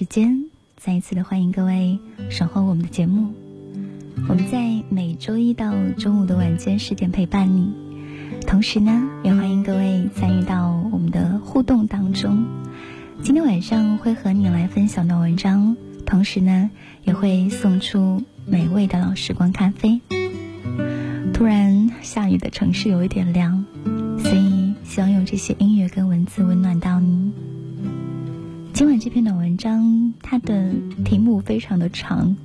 [0.00, 0.46] 时间，
[0.78, 1.98] 再一次的欢迎各位
[2.30, 3.34] 守候我们的节目。
[4.30, 7.70] 我们在每周一到周五的晚间十点陪伴你，
[8.46, 12.46] 同时呢，也欢迎各位参与到我们的互动当中。
[13.22, 15.76] 今天晚上会和你来分享的文章，
[16.06, 16.70] 同时呢，
[17.04, 20.00] 也会送出美味的老时光咖啡。
[21.34, 23.66] 突然下雨的城市有一点凉，
[24.16, 27.32] 所以希望用这些音乐跟文字温暖到你。
[28.80, 30.72] 今晚这篇短文章，它的
[31.04, 32.38] 题目非常的长，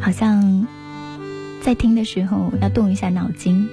[0.00, 0.66] 好像
[1.60, 3.68] 在听的时候要动一下脑筋。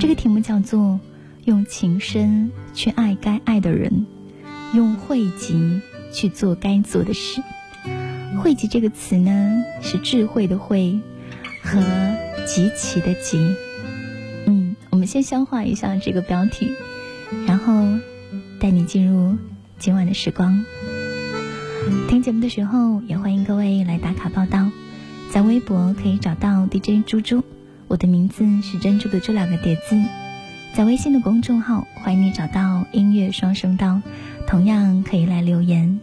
[0.00, 0.98] 这个题目叫做
[1.46, 4.06] “用情深去爱该爱的人，
[4.74, 5.80] 用慧集
[6.12, 7.40] 去做该做的事”。
[8.42, 10.98] 慧集这个词呢，是智慧的慧
[11.62, 11.80] 和
[12.44, 13.38] 极其的极。
[14.46, 16.72] 嗯，我们先消化一下这个标题，
[17.46, 18.00] 然后
[18.58, 19.36] 带你进入
[19.78, 20.64] 今晚的时光。
[22.08, 24.70] 听节目的时候，也欢迎各位来打卡报道，
[25.30, 27.42] 在微博可以找到 DJ 猪猪，
[27.88, 30.02] 我的名字是珍珠的这两个叠字，
[30.74, 34.00] 在微信的公众号欢迎你找到音乐双声道，
[34.46, 36.00] 同样可以来留言。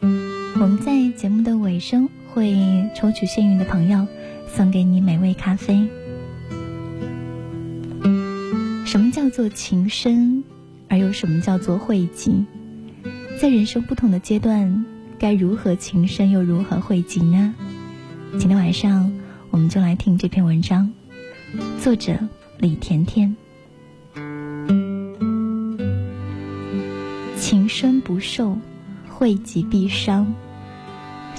[0.00, 4.06] 我们在节目的尾声会抽取幸运的朋友，
[4.46, 5.88] 送给你美味咖啡。
[8.86, 10.44] 什么叫做情深，
[10.88, 12.44] 而又什么叫做慧集？
[13.40, 14.84] 在人生不同的阶段。
[15.24, 17.54] 该如何情深又如何汇集呢？
[18.32, 19.10] 今天晚上
[19.48, 20.92] 我们就来听这篇文章，
[21.80, 22.18] 作者
[22.58, 23.34] 李甜甜。
[27.38, 28.58] 情深不寿，
[29.08, 30.30] 汇集必伤。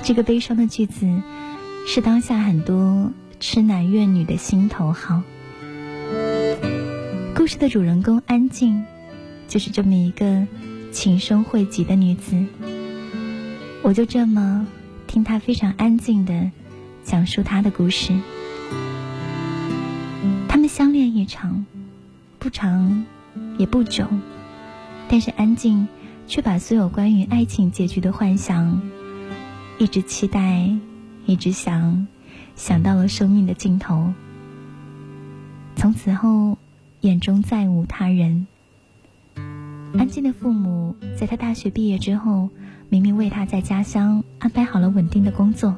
[0.02, 1.08] 这个悲伤的句子，
[1.86, 5.22] 是当下很多痴男怨女的心头好。
[7.36, 8.84] 故事的主人公安静，
[9.48, 10.44] 就是这么一个
[10.92, 12.36] 情深汇集的女子。
[13.86, 14.66] 我就这么
[15.06, 16.50] 听他非常安静的
[17.04, 18.20] 讲述他的故事。
[20.48, 21.68] 他们相恋一场，
[22.40, 23.06] 不长
[23.60, 24.08] 也不久，
[25.08, 25.88] 但是安静
[26.26, 28.82] 却把所有关于爱情结局的幻想，
[29.78, 30.68] 一直期待，
[31.28, 32.08] 一直想，
[32.56, 34.12] 想到了生命的尽头。
[35.76, 36.58] 从此后，
[37.02, 38.48] 眼中再无他人。
[39.96, 42.50] 安静的父母在他大学毕业之后。
[42.90, 45.76] 明明为他在家乡安排好了稳定的工作，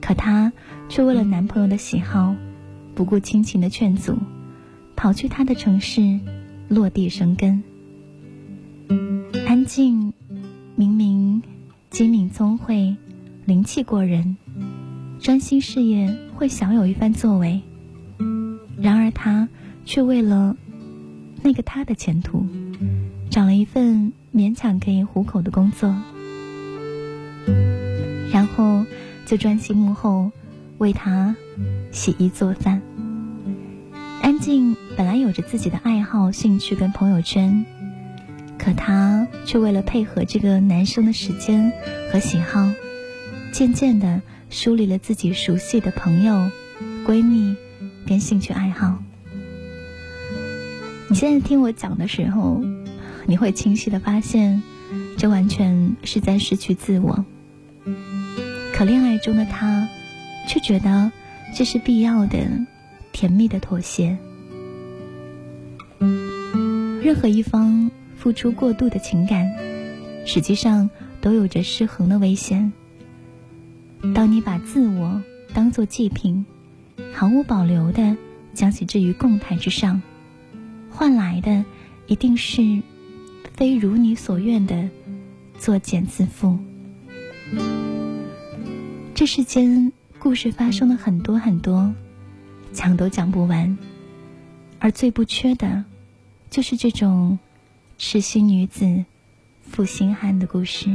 [0.00, 0.52] 可她
[0.88, 2.34] 却为了男朋友的喜好，
[2.94, 4.16] 不顾亲情的劝阻，
[4.96, 6.18] 跑去他的城市
[6.68, 7.62] 落地生根。
[9.46, 10.12] 安静，
[10.74, 11.42] 明明
[11.90, 12.96] 机敏聪慧、
[13.44, 14.36] 灵气过人，
[15.20, 17.60] 专心事业会小有一番作为，
[18.78, 19.48] 然而他
[19.84, 20.56] 却为了
[21.42, 22.46] 那个他的前途，
[23.30, 24.12] 找了一份。
[24.34, 25.94] 勉强可以糊口的工作，
[28.32, 28.84] 然后
[29.26, 30.32] 就专心幕后
[30.78, 31.36] 为他
[31.92, 32.82] 洗衣做饭。
[34.22, 37.64] 安静本来有着自己的爱好、兴趣跟朋友圈，
[38.58, 41.72] 可她却为了配合这个男生的时间
[42.10, 42.68] 和喜好，
[43.52, 46.50] 渐渐的疏离了自己熟悉的朋友、
[47.06, 47.54] 闺蜜
[48.04, 48.98] 跟兴趣爱好。
[51.08, 52.60] 你现在听我讲的时候。
[53.26, 54.62] 你会清晰的发现，
[55.16, 57.24] 这完全是在失去自我。
[58.74, 59.88] 可恋爱中的他，
[60.46, 61.10] 却觉得
[61.54, 62.38] 这是必要的、
[63.12, 64.18] 甜蜜的妥协。
[67.02, 69.50] 任何一方付出过度的情感，
[70.26, 70.90] 实际上
[71.20, 72.72] 都有着失衡的危险。
[74.14, 75.22] 当你把自我
[75.54, 76.44] 当做祭品，
[77.12, 78.16] 毫无保留的
[78.52, 80.02] 将其置于供台之上，
[80.90, 81.64] 换来的
[82.06, 82.82] 一定是。
[83.54, 84.88] 非如你所愿的
[85.58, 86.58] 作茧自缚。
[89.14, 91.94] 这世间故事发生了很多很多，
[92.72, 93.78] 讲都讲不完，
[94.80, 95.84] 而最不缺的，
[96.50, 97.38] 就是这种
[97.96, 99.04] 痴心女子
[99.62, 100.86] 负心汉的故事。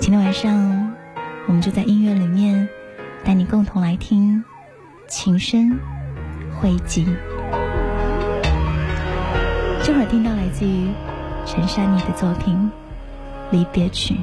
[0.00, 0.94] 今天晚上，
[1.46, 2.66] 我们就在音乐里面
[3.22, 4.42] 带你共同来听
[5.08, 5.78] 情深
[6.58, 7.06] 汇集。
[9.84, 10.88] 这会儿听到来自于
[11.44, 12.54] 陈珊妮的作品
[13.50, 14.14] 《离别曲》。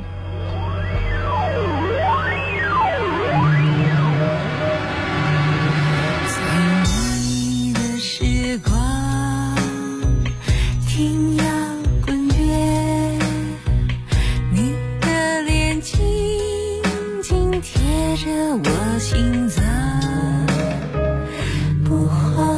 [18.22, 19.64] 着我心脏，
[21.86, 22.49] 不慌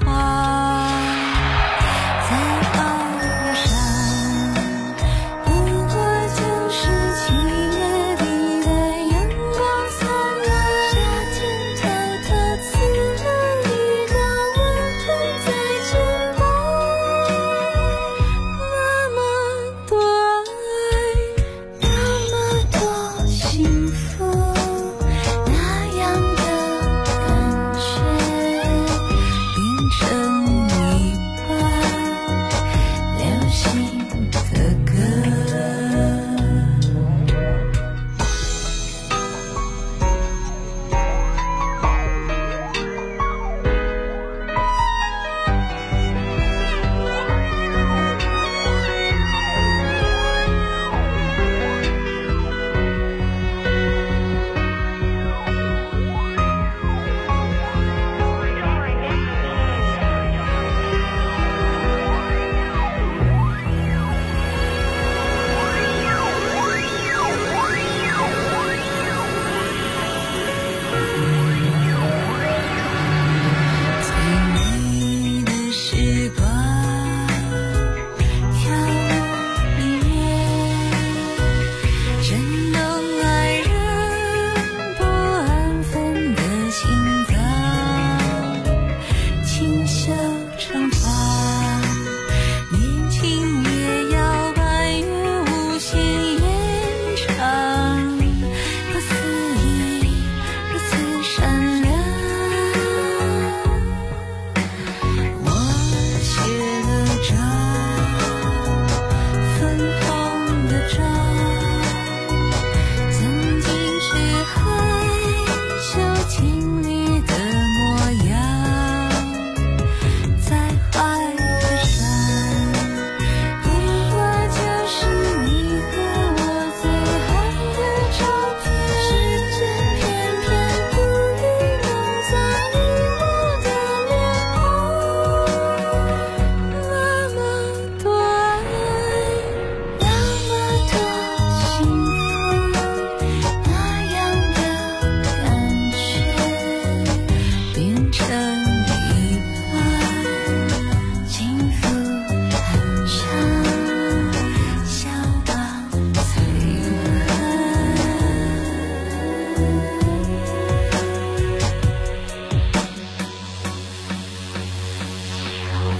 [0.00, 0.31] 花。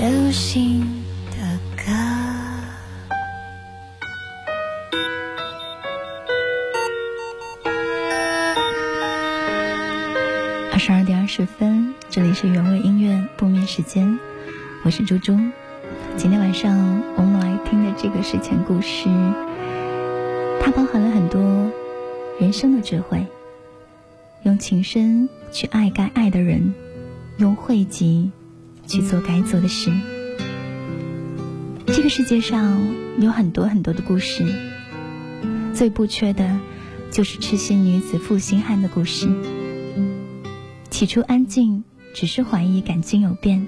[0.03, 0.81] 流行
[1.31, 1.37] 的
[1.77, 1.93] 歌。
[10.73, 14.19] 二十二点二十分，这里是原味音乐不眠时间，
[14.83, 15.39] 我是猪猪。
[16.17, 19.09] 今天晚上我们来听的这个睡前故事，
[20.61, 21.71] 它包含了很多
[22.41, 23.25] 人生的智慧。
[24.43, 26.75] 用情深去爱该爱的人，
[27.37, 28.33] 用汇集
[28.87, 29.91] 去做该做的事。
[31.87, 32.81] 这个世界上
[33.19, 34.45] 有很多很多的故事，
[35.75, 36.59] 最不缺的
[37.11, 39.29] 就是痴心女子负心汉的故事。
[40.91, 41.85] 起初安静，
[42.15, 43.67] 只是怀疑感情有变，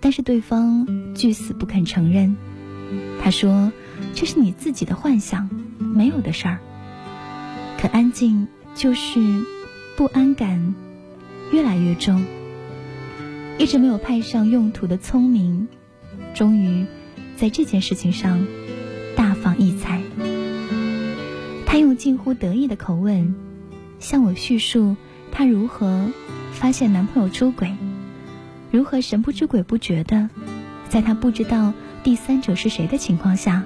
[0.00, 2.36] 但是对方拒死不肯承认。
[3.22, 3.72] 他说
[4.14, 6.58] ：“这是你自己的幻想，没有的事儿。”
[7.80, 9.20] 可安静就是
[9.96, 10.74] 不安感
[11.52, 12.24] 越来越重，
[13.62, 15.68] 一直没有派上用途的聪明，
[16.34, 16.84] 终于
[17.36, 18.44] 在这件事情上
[19.14, 20.02] 大放异彩。
[21.64, 23.36] 他用近乎得意的口吻
[24.00, 24.96] 向我叙述。
[25.30, 26.10] 她如何
[26.50, 27.72] 发现男朋友出轨？
[28.72, 30.28] 如何神不知鬼不觉的，
[30.88, 33.62] 在他不知道第三者是谁的情况下，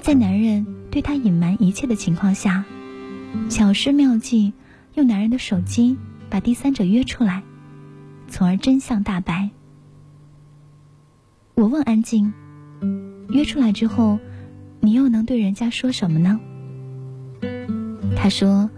[0.00, 2.64] 在男人对他隐瞒一切的情况下，
[3.48, 4.52] 巧施妙计，
[4.94, 5.96] 用男人的手机
[6.28, 7.44] 把第三者约出来，
[8.30, 9.50] 从而真相大白。
[11.54, 12.32] 我问安静，
[13.28, 14.18] 约出来之后，
[14.80, 16.40] 你又能对人家说什么呢？
[18.16, 18.70] 他说：“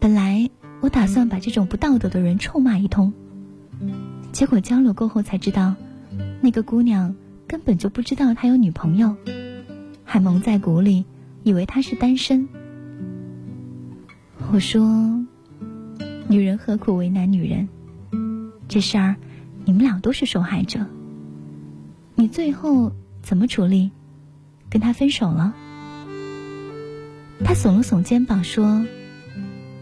[0.00, 0.50] 本来
[0.80, 3.12] 我打算把这种不道德的人臭骂一通。”
[4.32, 5.74] 结果交流过后才知道，
[6.40, 7.14] 那个姑娘
[7.46, 9.16] 根本就不知道他有女朋友，
[10.04, 11.04] 还蒙在鼓里，
[11.44, 12.48] 以为他是单身。
[14.52, 15.24] 我说
[16.28, 17.68] ：“女人何苦为难女人？
[18.74, 19.14] 这事儿，
[19.64, 20.84] 你们俩都是受害者。
[22.16, 22.90] 你最后
[23.22, 23.92] 怎么处理？
[24.68, 25.54] 跟他分手了？”
[27.44, 28.84] 他耸了耸肩膀说：“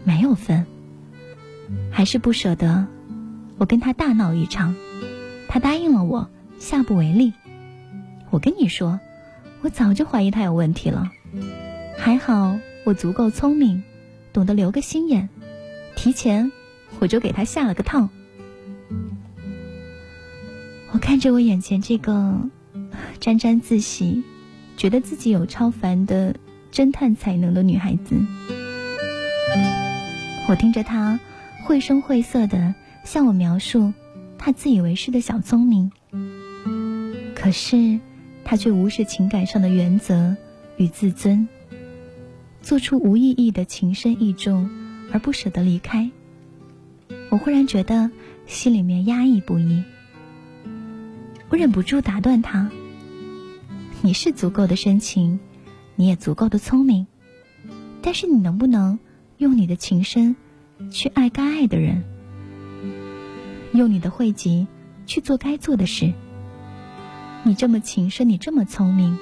[0.05, 0.67] 没有分，
[1.89, 2.85] 还是不舍得。”
[3.57, 4.75] 我跟他大闹一场，
[5.47, 7.33] 他答应了我，下不为例。
[8.29, 8.99] 我跟你说，
[9.61, 11.09] 我早就怀疑他有问题了，
[11.97, 13.81] 还好我足够聪明，
[14.33, 15.29] 懂得留个心眼，
[15.95, 16.51] 提前
[16.99, 18.09] 我就给他下了个套。
[21.03, 22.49] 看着我眼前这个
[23.19, 24.23] 沾沾自喜，
[24.77, 26.33] 觉得自己有超凡的
[26.71, 28.15] 侦探才能的女孩子，
[30.47, 31.19] 我听着她
[31.65, 32.73] 绘声绘色的。
[33.03, 33.91] 向我描述
[34.37, 35.91] 他自以为是的小聪明，
[37.35, 37.99] 可是
[38.45, 40.37] 他却无视情感上的原则
[40.77, 41.49] 与自尊，
[42.61, 44.69] 做出无意义的情深意重
[45.11, 46.09] 而不舍得离开。
[47.29, 48.09] 我忽然觉得
[48.47, 49.83] 心里面压抑不已，
[51.53, 52.71] 我忍不住打断他
[54.01, 55.39] ：“你是足够的深情，
[55.95, 57.05] 你也足够的聪明，
[58.01, 58.97] 但是你能不能
[59.37, 60.35] 用你的情深
[60.89, 62.03] 去爱该爱的人？”
[63.71, 64.65] 用你的慧集
[65.05, 66.11] 去做该做的事。
[67.43, 69.19] 你这么情深，你这么聪明，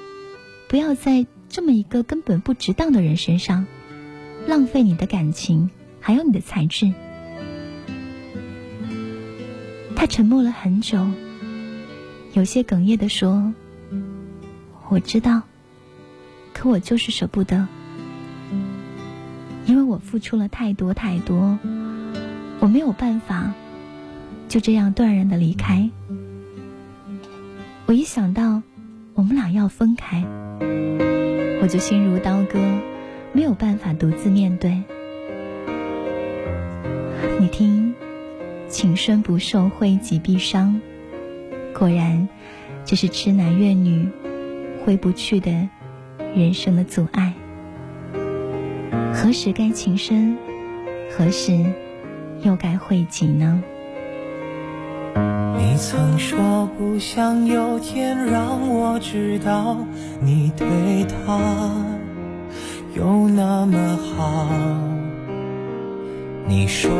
[0.70, 3.66] 不要在这么一个根本不值当的人身上
[4.46, 5.68] 浪费你的感情，
[6.00, 6.90] 还有你的才智。
[9.94, 11.06] 他沉默了很久，
[12.32, 13.52] 有些哽咽的说
[14.88, 15.42] ：“我知道，
[16.54, 17.66] 可我就是舍不得，
[19.66, 21.58] 因为我付出了太多太多，
[22.60, 23.52] 我没有办法。”
[24.48, 25.88] 就这样断然的离开，
[27.86, 28.60] 我一想到
[29.14, 30.26] 我们俩要分开，
[31.62, 32.58] 我就心如刀割，
[33.32, 34.82] 没有办法独自面对。
[37.40, 37.94] 你听，
[38.68, 40.78] 情深不寿，惠及必伤。
[41.78, 42.28] 果然，
[42.84, 44.08] 这是痴男怨女
[44.84, 45.50] 回不去的
[46.34, 47.32] 人生的阻碍。
[49.12, 50.36] 何时该情深，
[51.10, 51.64] 何时
[52.42, 53.62] 又该惠及呢？
[55.14, 59.76] 你曾说不想有天让我知道
[60.20, 60.66] 你对
[61.04, 61.38] 他
[62.94, 64.48] 有那么好。
[66.46, 66.90] 你说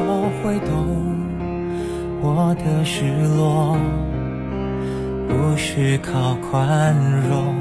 [0.42, 1.16] 会懂
[2.22, 3.04] 我的失
[3.36, 3.76] 落，
[5.32, 6.94] 不是靠宽
[7.26, 7.54] 容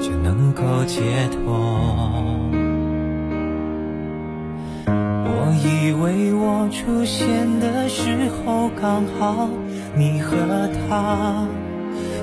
[0.00, 1.02] 就能够解
[1.32, 1.42] 脱。
[4.86, 5.28] 我
[5.64, 7.26] 以为我出现
[7.58, 9.48] 的时候刚好
[9.96, 10.36] 你和
[10.88, 11.48] 他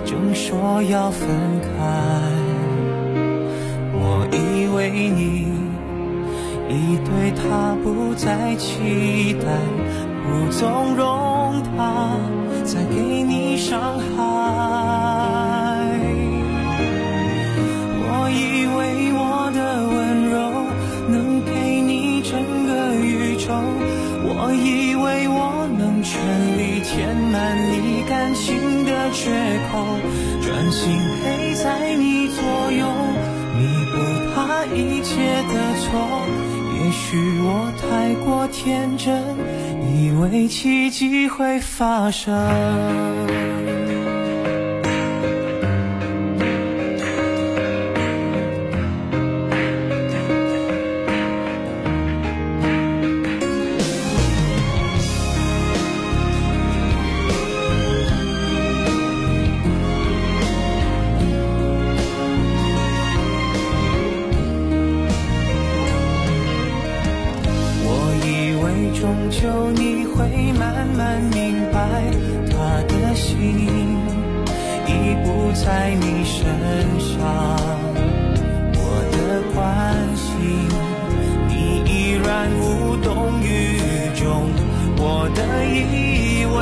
[0.06, 1.28] 正说要分
[1.62, 1.68] 开，
[3.94, 5.52] 我以为你
[6.70, 9.48] 已对他不再期待，
[10.28, 12.20] 不纵容他
[12.66, 14.06] 再给你伤害。
[18.04, 18.78] 我以为
[19.14, 19.96] 我的温
[20.30, 20.36] 柔
[21.08, 22.36] 能给你整
[22.68, 23.48] 个宇宙，
[24.24, 26.20] 我以为我能全
[26.58, 29.32] 力填满你感情的缺
[29.72, 29.80] 口，
[30.42, 32.86] 专心陪在你左右，
[33.58, 33.96] 弥补
[34.36, 35.88] 他一切的错。
[36.80, 39.36] 也许我太过天真，
[39.82, 43.47] 以为奇迹会发生。
[71.92, 72.12] 爱
[72.50, 72.56] 他
[72.88, 73.36] 的心
[74.88, 76.44] 已不在你身
[77.00, 77.16] 上
[78.74, 78.80] 我
[79.12, 79.18] 的
[79.54, 79.58] 关
[80.16, 80.26] 心
[81.48, 81.52] 你
[81.86, 83.80] 依然无动于
[84.16, 84.24] 衷
[84.98, 86.58] 我的以为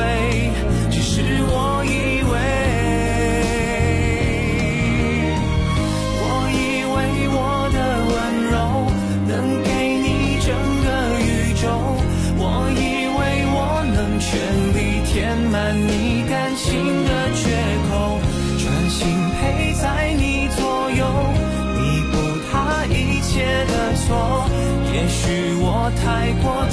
[26.42, 26.66] 过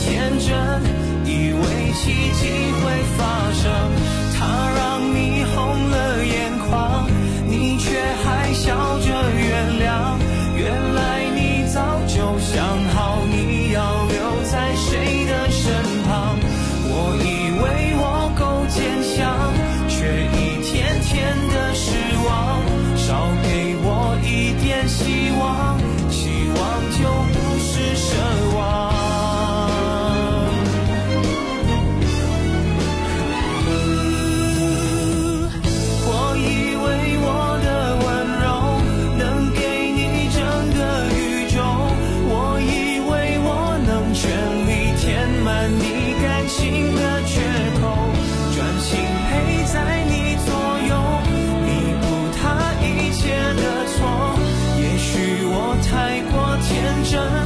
[57.15, 57.42] ocean